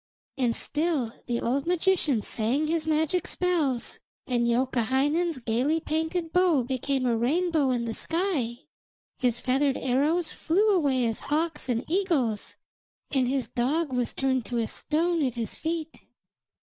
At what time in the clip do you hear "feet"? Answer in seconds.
15.53-15.93